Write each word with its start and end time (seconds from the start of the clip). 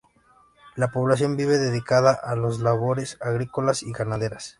La 0.77 0.89
población 0.91 1.37
vive 1.37 1.59
dedicada 1.59 2.13
a 2.13 2.35
las 2.35 2.57
labores 2.57 3.19
agrícolas 3.21 3.83
y 3.83 3.91
ganaderas. 3.91 4.49